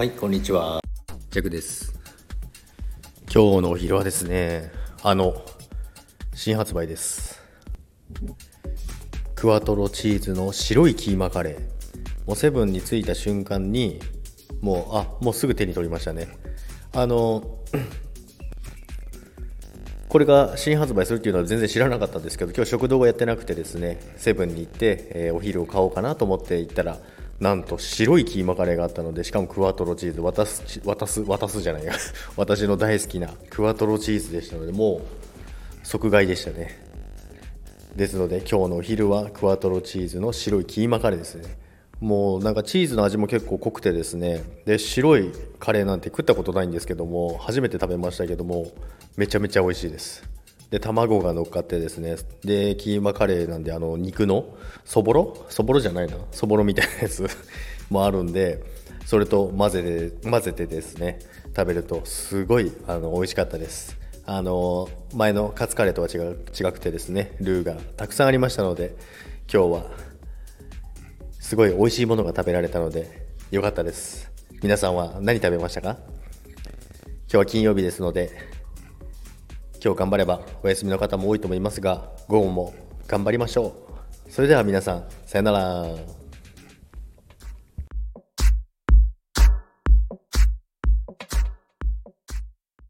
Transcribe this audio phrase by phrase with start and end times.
[0.00, 0.80] はいこんにちは。
[1.28, 1.92] ジャクです。
[3.30, 4.72] 今日のお昼はですね
[5.02, 5.44] あの
[6.34, 7.38] 新発売です。
[9.34, 11.60] クワトロチーズの白いキーマカレー。
[12.26, 14.00] もうセブンに着いた瞬間に
[14.62, 16.28] もうあもうすぐ手に取りましたね。
[16.94, 17.58] あの
[20.08, 26.96] これが新発売するっていうのは全然知らなかったんですけど今日食堂がやってなくてですねセブンに行って、えー、お昼を買おうかなと思って行ったら
[27.40, 30.20] なんと白いキーマカレーがあったのでしかもクワトロチーズ。
[30.20, 31.84] 渡す渡す渡すじゃない。
[31.84, 31.94] や
[32.36, 35.00] 私の大好きなクワトロチーズでしたのでもう
[35.82, 36.78] 即買いでしたね。
[37.96, 41.56] ですので今日のお昼はクワトロチーズの白いキーマカレーですね。
[42.00, 44.42] もうなんかチーズの味も結構濃くてですね。
[44.66, 48.66] で白いカレーなんて食ったことないんですけども初めて食べましたけども
[49.16, 50.29] めちゃめちゃ美味しいです。
[50.70, 55.46] で卵が乗っかってですねでキーマカレーなんであの肉のそぼろ？
[55.48, 56.16] そぼろじゃないな。
[56.30, 57.26] そぼろみたいなやつ
[57.90, 58.62] もあるんで
[59.04, 61.18] それと混ぜて混ぜてですね
[61.56, 63.96] 食べるとすごいあの美味しかったです。
[64.26, 68.94] あの前のカツカレーとは違う違くてですねルーがたくさんありましたので
[69.52, 69.86] 今日は
[71.40, 74.30] すごい美味しいものが食べられたので良かったです。
[74.62, 75.96] 皆さんは何食べましたか？
[76.46, 78.30] 今日は金曜日ですので
[79.82, 82.74] 今日頑張ればお休みの方も多いと思いますが午後も
[83.06, 83.74] 頑張りましょ
[84.28, 84.30] う。
[84.30, 86.19] それでは皆さんさよなら。